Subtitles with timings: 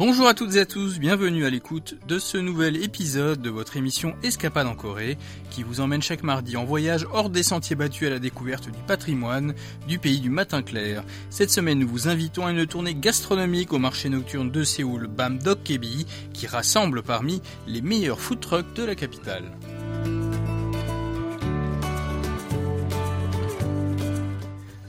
[0.00, 3.76] Bonjour à toutes et à tous, bienvenue à l'écoute de ce nouvel épisode de votre
[3.76, 5.18] émission Escapade en Corée,
[5.50, 8.78] qui vous emmène chaque mardi en voyage hors des sentiers battus à la découverte du
[8.86, 9.54] patrimoine
[9.86, 11.04] du pays du matin clair.
[11.28, 15.64] Cette semaine, nous vous invitons à une tournée gastronomique au marché nocturne de Séoul, Bamdok
[15.64, 19.52] Kebi, qui rassemble parmi les meilleurs food trucks de la capitale.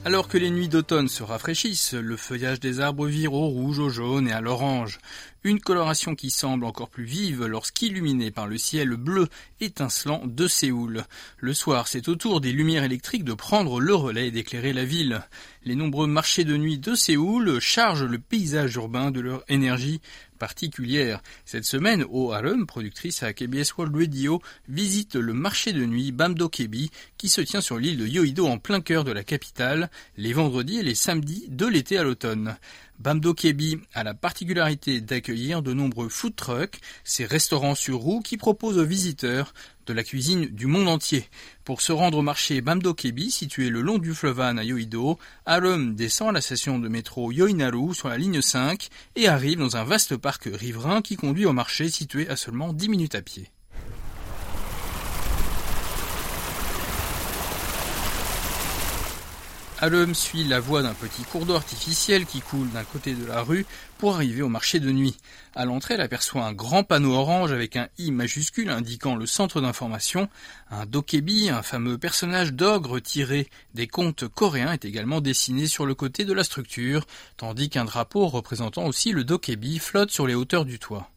[0.04, 3.88] Alors que les nuits d'automne se rafraîchissent, le feuillage des arbres vire au rouge, au
[3.88, 4.98] jaune et à l'orange.
[5.44, 9.28] Une coloration qui semble encore plus vive lorsqu'illuminée par le ciel bleu
[9.60, 11.04] étincelant de Séoul.
[11.38, 14.84] Le soir, c'est au tour des lumières électriques de prendre le relais et d'éclairer la
[14.84, 15.22] ville.
[15.64, 20.00] Les nombreux marchés de nuit de Séoul chargent le paysage urbain de leur énergie
[20.42, 21.22] particulière.
[21.44, 26.90] Cette semaine, O Harem, productrice à KBS World Radio, visite le marché de nuit Bamdo-Kebi
[27.16, 30.78] qui se tient sur l'île de Yoido en plein cœur de la capitale, les vendredis
[30.78, 32.56] et les samedis de l'été à l'automne.
[33.02, 38.36] Bamdo Kebi a la particularité d'accueillir de nombreux food trucks, ces restaurants sur roues qui
[38.36, 39.54] proposent aux visiteurs
[39.86, 41.28] de la cuisine du monde entier.
[41.64, 45.18] Pour se rendre au marché Bamdo Kebi, situé le long du fleuve Han à Yoido,
[45.46, 49.76] Arum descend à la station de métro Yoinaru sur la ligne 5 et arrive dans
[49.76, 53.50] un vaste parc riverain qui conduit au marché situé à seulement 10 minutes à pied.
[59.82, 63.42] Alum suit la voie d'un petit cours d'eau artificiel qui coule d'un côté de la
[63.42, 63.66] rue
[63.98, 65.16] pour arriver au marché de nuit.
[65.56, 69.60] À l'entrée, elle aperçoit un grand panneau orange avec un I majuscule indiquant le centre
[69.60, 70.28] d'information.
[70.70, 75.96] Un dokebi, un fameux personnage d'ogre tiré des contes coréens, est également dessiné sur le
[75.96, 77.04] côté de la structure,
[77.36, 81.11] tandis qu'un drapeau représentant aussi le dokebi flotte sur les hauteurs du toit.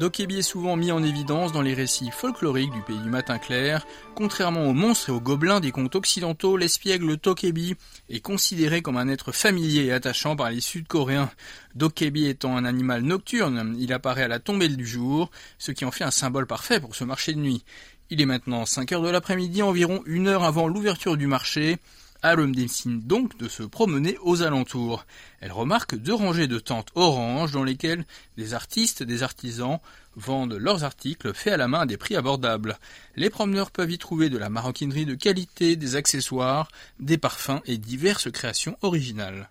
[0.00, 3.86] Dokebi est souvent mis en évidence dans les récits folkloriques du pays du matin clair.
[4.14, 7.74] Contrairement aux monstres et aux gobelins des contes occidentaux, l'espiègle Tokebi
[8.08, 11.30] est considéré comme un être familier et attachant par les Sud-Coréens.
[11.74, 15.90] Dokebi étant un animal nocturne, il apparaît à la tombée du jour, ce qui en
[15.90, 17.62] fait un symbole parfait pour ce marché de nuit.
[18.08, 21.78] Il est maintenant 5 heures de l'après-midi, environ une heure avant l'ouverture du marché.
[22.22, 25.06] Arum décide donc de se promener aux alentours.
[25.40, 28.04] Elle remarque deux rangées de tentes oranges dans lesquelles
[28.36, 29.78] des artistes, des artisans
[30.16, 32.78] vendent leurs articles faits à la main à des prix abordables.
[33.16, 37.78] Les promeneurs peuvent y trouver de la maroquinerie de qualité, des accessoires, des parfums et
[37.78, 39.48] diverses créations originales.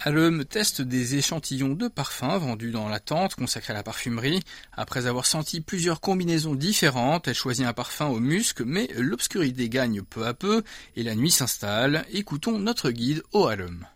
[0.00, 4.40] Alum teste des échantillons de parfums vendus dans la tente consacrée à la parfumerie.
[4.72, 10.02] Après avoir senti plusieurs combinaisons différentes, elle choisit un parfum au musc, mais l'obscurité gagne
[10.02, 10.62] peu à peu
[10.96, 12.04] et la nuit s'installe.
[12.12, 13.86] Écoutons notre guide au Alum.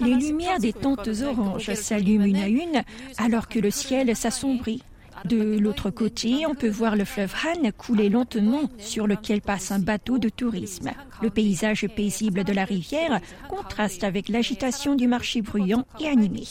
[0.00, 2.82] Les lumières des tentes oranges s'allument une à une
[3.18, 4.82] alors que le ciel s'assombrit.
[5.24, 9.78] De l'autre côté, on peut voir le fleuve Han couler lentement sur lequel passe un
[9.78, 10.90] bateau de tourisme.
[11.22, 16.44] Le paysage paisible de la rivière contraste avec l'agitation du marché bruyant et animé.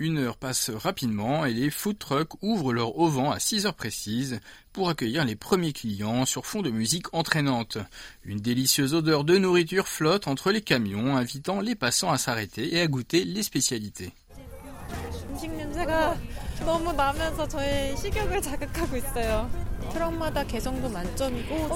[0.00, 4.38] Une heure passe rapidement et les food trucks ouvrent leur auvent à 6 heures précises
[4.72, 7.78] pour accueillir les premiers clients sur fond de musique entraînante.
[8.22, 12.80] Une délicieuse odeur de nourriture flotte entre les camions, invitant les passants à s'arrêter et
[12.80, 14.12] à goûter les spécialités.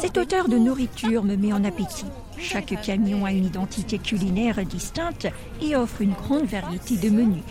[0.00, 2.06] Cette odeur de nourriture me met en appétit.
[2.38, 5.28] Chaque camion a une identité culinaire distincte
[5.60, 7.44] et offre une grande variété de menus.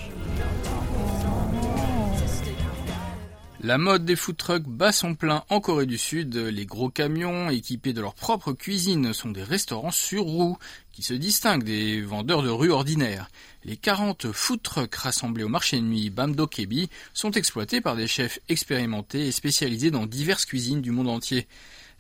[3.64, 6.36] La mode des food trucks bat son plein en Corée du Sud.
[6.36, 10.58] Les gros camions équipés de leur propre cuisine sont des restaurants sur roues
[10.94, 13.30] qui se distinguent des vendeurs de rue ordinaires.
[13.64, 18.08] Les 40 food trucks rassemblés au marché de nuit Bamdo Kebi sont exploités par des
[18.08, 21.48] chefs expérimentés et spécialisés dans diverses cuisines du monde entier.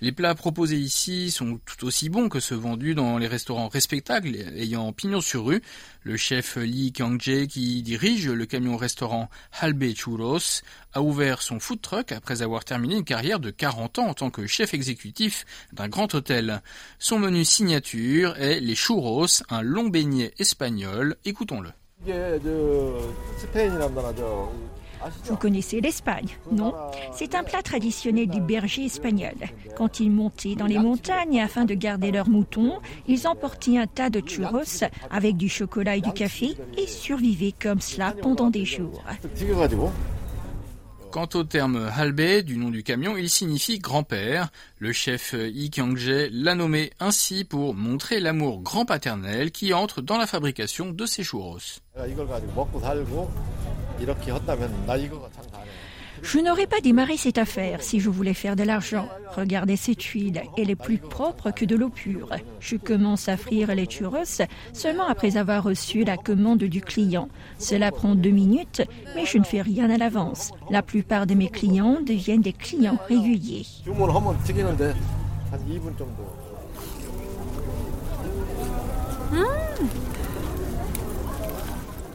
[0.03, 4.35] Les plats proposés ici sont tout aussi bons que ceux vendus dans les restaurants respectables
[4.57, 5.61] ayant pignon sur rue.
[6.01, 9.29] Le chef Lee Kyung-jae, qui dirige le camion restaurant
[9.59, 10.63] Halbe Churros,
[10.93, 14.31] a ouvert son food truck après avoir terminé une carrière de 40 ans en tant
[14.31, 16.63] que chef exécutif d'un grand hôtel.
[16.97, 21.15] Son menu signature est les churros, un long beignet espagnol.
[21.23, 21.69] Écoutons-le.
[25.25, 26.73] Vous connaissez l'Espagne, non
[27.13, 29.35] C'est un plat traditionnel du berger espagnol.
[29.75, 34.09] Quand ils montaient dans les montagnes afin de garder leurs moutons, ils emportaient un tas
[34.09, 39.03] de churros avec du chocolat et du café et survivaient comme cela pendant des jours.
[41.11, 44.49] Quant au terme halbe du nom du camion, il signifie grand-père.
[44.79, 50.25] Le chef Yi Kyang-jae l'a nommé ainsi pour montrer l'amour grand-paternel qui entre dans la
[50.25, 51.57] fabrication de ces churros.
[56.21, 59.07] Je n'aurais pas démarré cette affaire si je voulais faire de l'argent.
[59.35, 62.29] Regardez cette huile, elle est plus propre que de l'eau pure.
[62.59, 64.41] Je commence à frire les churros
[64.73, 67.29] seulement après avoir reçu la commande du client.
[67.57, 68.83] Cela prend deux minutes,
[69.15, 70.51] mais je ne fais rien à l'avance.
[70.69, 73.65] La plupart de mes clients deviennent des clients réguliers.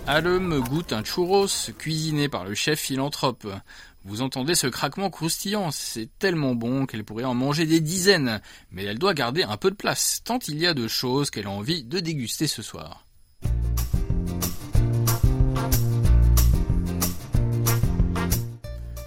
[0.08, 3.48] Alum goûte un churros cuisiné par le chef philanthrope.
[4.04, 8.84] Vous entendez ce craquement croustillant, c'est tellement bon qu'elle pourrait en manger des dizaines, mais
[8.84, 11.50] elle doit garder un peu de place, tant il y a de choses qu'elle a
[11.50, 13.05] envie de déguster ce soir.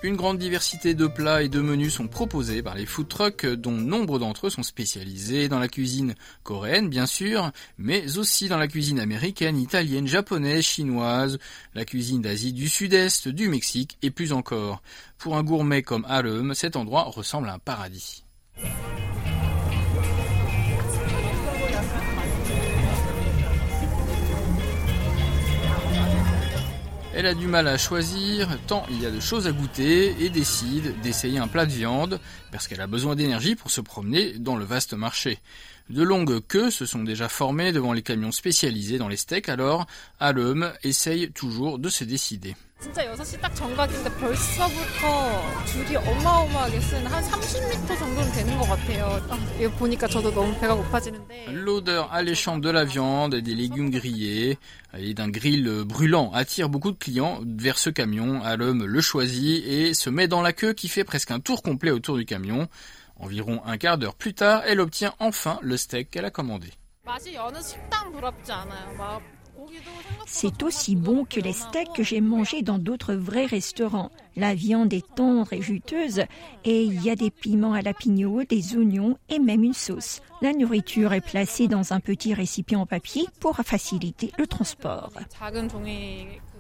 [0.02, 3.74] Une grande diversité de plats et de menus sont proposés par les food trucks dont
[3.74, 8.70] nombre d'entre eux sont spécialisés dans la cuisine coréenne bien sûr, mais aussi dans la
[8.70, 11.38] cuisine américaine, italienne, japonaise, chinoise,
[11.74, 14.82] la cuisine d'Asie du Sud-Est, du Mexique et plus encore.
[15.18, 18.24] Pour un gourmet comme Harlem, cet endroit ressemble à un paradis.
[27.20, 30.30] Elle a du mal à choisir, tant il y a de choses à goûter, et
[30.30, 32.18] décide d'essayer un plat de viande,
[32.50, 35.40] parce qu'elle a besoin d'énergie pour se promener dans le vaste marché.
[35.90, 39.86] De longues queues se sont déjà formées devant les camions spécialisés dans les steaks, alors
[40.22, 42.56] Alum essaye toujours de se décider.
[51.52, 54.58] L'odeur alléchante de la viande et des légumes grillés
[54.98, 58.42] et d'un grill brûlant attire beaucoup de clients vers ce camion.
[58.44, 61.92] Alum le choisit et se met dans la queue qui fait presque un tour complet
[61.92, 62.70] autour du camion.
[63.18, 66.70] Environ un quart d'heure plus tard, elle obtient enfin le steak qu'elle a commandé.
[70.26, 74.12] C'est aussi bon que les steaks que j'ai mangés dans d'autres vrais restaurants.
[74.36, 76.24] La viande est tendre et juteuse
[76.64, 80.22] et il y a des piments à lapigno, des oignons et même une sauce.
[80.42, 85.12] La nourriture est placée dans un petit récipient en papier pour faciliter le transport.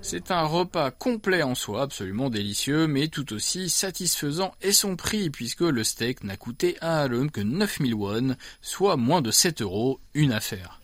[0.02, 5.30] C'est un repas complet en soi, absolument délicieux, mais tout aussi satisfaisant et son prix,
[5.30, 10.00] puisque le steak n'a coûté à Harlem que 9000 won, soit moins de 7 euros,
[10.14, 10.82] une affaire.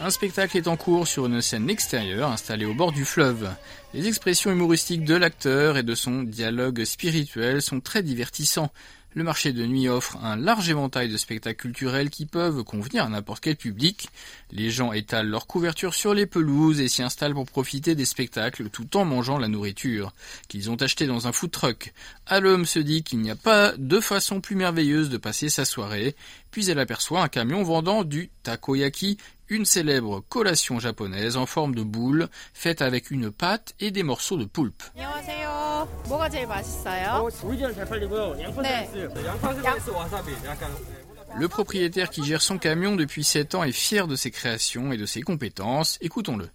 [0.00, 3.50] Un spectacle est en cours sur une scène extérieure installée au bord du fleuve.
[3.94, 8.70] Les expressions humoristiques de l'acteur et de son dialogue spirituel sont très divertissants.
[9.14, 13.08] Le marché de nuit offre un large éventail de spectacles culturels qui peuvent convenir à
[13.08, 14.10] n'importe quel public.
[14.52, 18.68] Les gens étalent leur couverture sur les pelouses et s'y installent pour profiter des spectacles
[18.68, 20.12] tout en mangeant la nourriture
[20.46, 21.92] qu'ils ont achetée dans un food truck.
[22.26, 26.14] Alum se dit qu'il n'y a pas de façon plus merveilleuse de passer sa soirée,
[26.50, 29.18] puis elle aperçoit un camion vendant du takoyaki,
[29.48, 34.36] une célèbre collation japonaise en forme de boule faite avec une pâte et des morceaux
[34.36, 34.82] de poulpe.
[41.36, 44.96] Le propriétaire qui gère son camion depuis 7 ans est fier de ses créations et
[44.96, 45.98] de ses compétences.
[46.00, 46.48] Écoutons-le.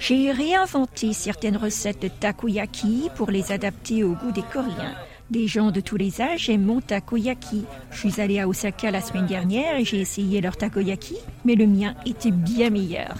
[0.00, 4.94] J'ai réinventé certaines recettes de takoyaki pour les adapter au goût des Coréens.
[5.30, 7.64] Des gens de tous les âges aiment mon takoyaki.
[7.90, 11.66] Je suis allée à Osaka la semaine dernière et j'ai essayé leur takoyaki, mais le
[11.66, 13.14] mien était bien meilleur.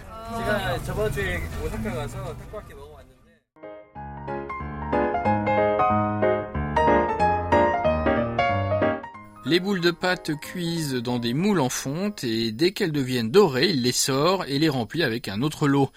[9.46, 13.68] Les boules de pâte cuisent dans des moules en fonte et dès qu'elles deviennent dorées,
[13.70, 15.90] il les sort et les remplit avec un autre lot.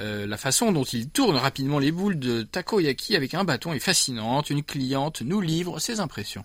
[0.00, 3.78] Euh, la façon dont il tourne rapidement les boules de takoyaki avec un bâton est
[3.78, 4.50] fascinante.
[4.50, 6.44] Une cliente nous livre ses impressions.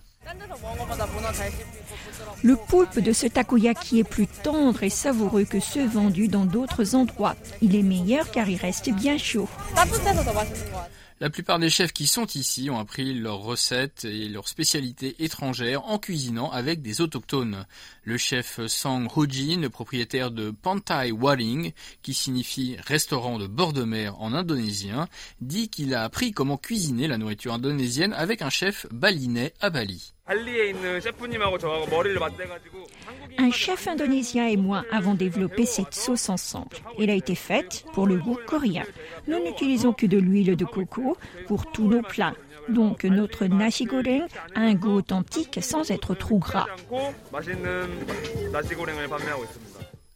[2.42, 6.94] Le poulpe de ce takoyaki est plus tendre et savoureux que ceux vendus dans d'autres
[6.94, 7.36] endroits.
[7.60, 9.48] Il est meilleur car il reste bien chaud.
[11.24, 15.86] La plupart des chefs qui sont ici ont appris leurs recettes et leurs spécialités étrangères
[15.86, 17.64] en cuisinant avec des autochtones.
[18.02, 23.84] Le chef Sang Ho-jin, le propriétaire de Pantai Waring, qui signifie restaurant de bord de
[23.84, 25.08] mer en indonésien,
[25.40, 30.13] dit qu'il a appris comment cuisiner la nourriture indonésienne avec un chef balinais à Bali.
[33.38, 36.76] Un chef indonésien et moi avons développé cette sauce ensemble.
[36.98, 38.84] Elle a été faite pour le goût coréen.
[39.28, 42.34] Nous n'utilisons que de l'huile de coco pour tous nos plats.
[42.70, 46.66] Donc notre nasi goreng a un goût authentique sans être trop gras.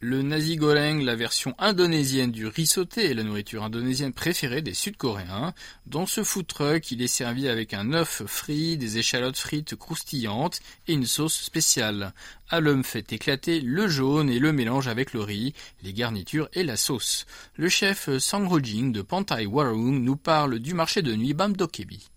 [0.01, 4.73] Le nasi goreng, la version indonésienne du riz sauté, est la nourriture indonésienne préférée des
[4.73, 5.53] Sud-Coréens.
[5.87, 10.61] Dans ce food truck, il est servi avec un œuf frit, des échalotes frites croustillantes
[10.87, 12.13] et une sauce spéciale.
[12.47, 15.53] Alum fait éclater le jaune et le mélange avec le riz,
[15.83, 17.25] les garnitures et la sauce.
[17.57, 22.07] Le chef Sang Ho-jing de Pantai Warung nous parle du marché de nuit Bamdokebi.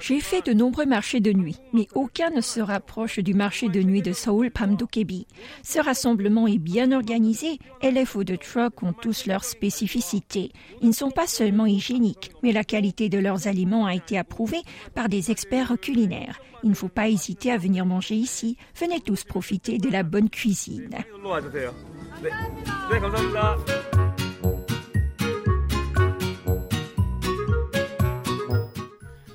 [0.00, 3.82] J'ai fait de nombreux marchés de nuit, mais aucun ne se rapproche du marché de
[3.82, 5.26] nuit de Seoul Pamdokebi.
[5.62, 10.52] Ce rassemblement est bien organisé et les food trucks ont tous leurs spécificités.
[10.80, 14.62] Ils ne sont pas seulement hygiéniques, mais la qualité de leurs aliments a été approuvée
[14.94, 16.40] par des experts culinaires.
[16.62, 18.56] Il ne faut pas hésiter à venir manger ici.
[18.74, 20.90] Venez tous profiter de la bonne cuisine.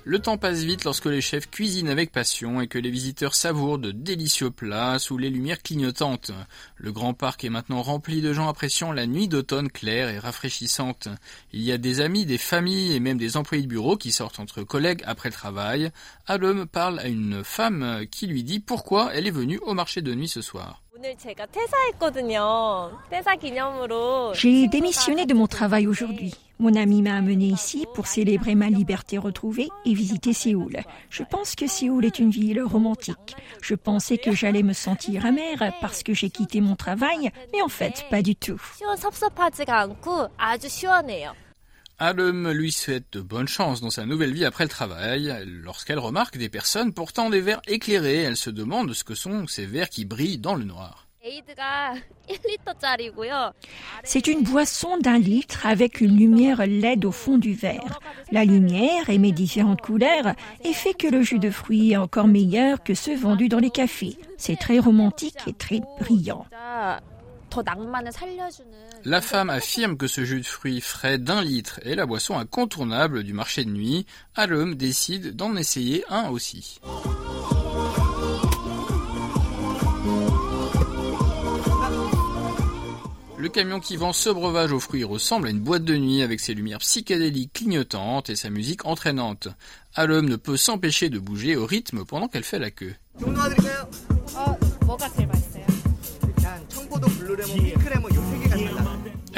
[0.10, 3.78] Le temps passe vite lorsque les chefs cuisinent avec passion et que les visiteurs savourent
[3.78, 6.32] de délicieux plats sous les lumières clignotantes.
[6.78, 11.10] Le grand parc est maintenant rempli de gens appréciant la nuit d'automne claire et rafraîchissante.
[11.54, 14.40] Il y a des amis, des familles et même des employés de bureau qui sortent
[14.40, 15.92] entre collègues après le travail.
[16.26, 20.16] Alum parle à une femme qui lui dit pourquoi elle est venue au marché de
[20.16, 20.82] nuit ce soir.
[24.34, 26.34] J'ai démissionné de mon travail aujourd'hui.
[26.62, 30.82] Mon ami m'a amené ici pour célébrer ma liberté retrouvée et visiter Séoul.
[31.10, 33.38] Je pense que Séoul est une ville romantique.
[33.62, 37.70] Je pensais que j'allais me sentir amère parce que j'ai quitté mon travail, mais en
[37.70, 38.62] fait, pas du tout.
[41.98, 45.34] Alum lui souhaite de bonnes chances dans sa nouvelle vie après le travail.
[45.46, 49.66] Lorsqu'elle remarque des personnes portant des verres éclairés, elle se demande ce que sont ces
[49.66, 51.09] verres qui brillent dans le noir.
[54.04, 58.00] C'est une boisson d'un litre avec une lumière LED au fond du verre.
[58.32, 60.34] La lumière émet différentes couleurs
[60.64, 63.70] et fait que le jus de fruits est encore meilleur que ceux vendus dans les
[63.70, 64.18] cafés.
[64.38, 66.46] C'est très romantique et très brillant.
[69.06, 73.24] La femme affirme que ce jus de fruits frais d'un litre est la boisson incontournable
[73.24, 74.06] du marché de nuit.
[74.36, 76.80] Alum décide d'en essayer un aussi.
[83.40, 86.42] Le camion qui vend ce breuvage aux fruits ressemble à une boîte de nuit avec
[86.42, 89.48] ses lumières psychédéliques clignotantes et sa musique entraînante.
[89.96, 92.96] Alum ne peut s'empêcher de bouger au rythme pendant qu'elle fait la queue.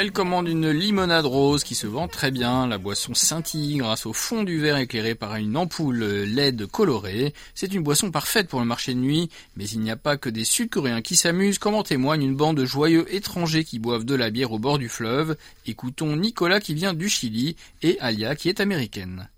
[0.01, 2.65] Elle commande une limonade rose qui se vend très bien.
[2.65, 7.35] La boisson scintille grâce au fond du verre éclairé par une ampoule LED colorée.
[7.53, 10.29] C'est une boisson parfaite pour le marché de nuit, mais il n'y a pas que
[10.29, 14.15] des Sud-Coréens qui s'amusent, comme en témoigne une bande de joyeux étrangers qui boivent de
[14.15, 15.37] la bière au bord du fleuve.
[15.67, 19.29] Écoutons Nicolas qui vient du Chili et Alia qui est américaine.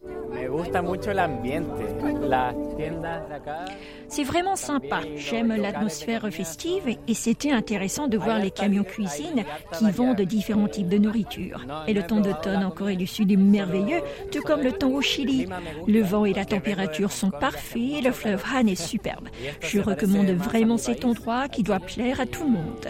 [4.07, 5.01] C'est vraiment sympa.
[5.15, 9.43] J'aime l'atmosphère festive et c'était intéressant de voir les camions cuisine
[9.77, 11.65] qui vendent différents types de nourriture.
[11.87, 15.01] Et le temps d'automne en Corée du Sud est merveilleux, tout comme le temps au
[15.01, 15.47] Chili.
[15.87, 19.29] Le vent et la température sont parfaits et le fleuve Han est superbe.
[19.61, 22.87] Je recommande vraiment cet endroit qui doit plaire à tout le monde.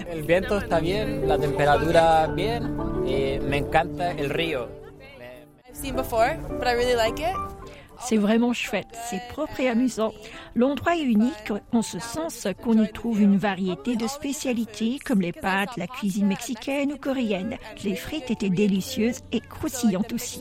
[8.05, 10.13] C'est vraiment chouette, c'est propre et amusant.
[10.55, 15.31] L'endroit est unique en ce sens qu'on y trouve une variété de spécialités comme les
[15.31, 17.57] pâtes, la cuisine mexicaine ou coréenne.
[17.83, 20.39] Les frites étaient délicieuses et croustillantes aussi.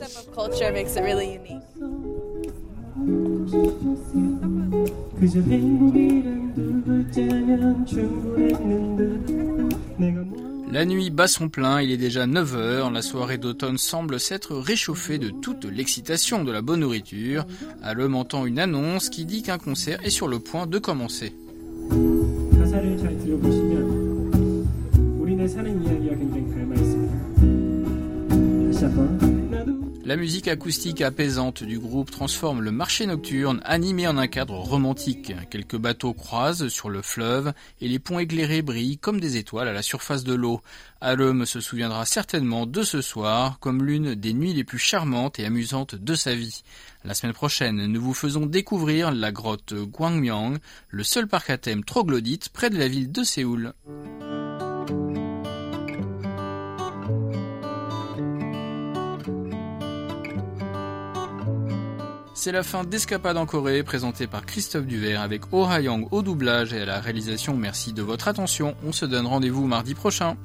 [10.73, 14.55] La nuit bat son plein, il est déjà 9 heures, la soirée d'automne semble s'être
[14.55, 17.45] réchauffée de toute l'excitation de la bonne nourriture.
[17.93, 21.35] l'homme entend une annonce qui dit qu'un concert est sur le point de commencer.
[30.05, 35.33] La musique acoustique apaisante du groupe transforme le marché nocturne animé en un cadre romantique.
[35.49, 39.73] Quelques bateaux croisent sur le fleuve et les ponts éclairés brillent comme des étoiles à
[39.73, 40.61] la surface de l'eau.
[40.99, 45.45] Alum se souviendra certainement de ce soir comme l'une des nuits les plus charmantes et
[45.45, 46.63] amusantes de sa vie.
[47.05, 50.57] La semaine prochaine, nous vous faisons découvrir la grotte Gwangmyang,
[50.89, 53.73] le seul parc à thème troglodyte près de la ville de Séoul.
[62.43, 66.73] C'est la fin d'Escapade en Corée, présentée par Christophe Duvert avec Oh Ha-young au doublage
[66.73, 67.55] et à la réalisation.
[67.55, 68.75] Merci de votre attention.
[68.85, 70.35] On se donne rendez-vous mardi prochain.